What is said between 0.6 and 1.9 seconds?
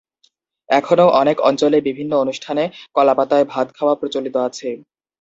এখনও অনেক অঞ্চলে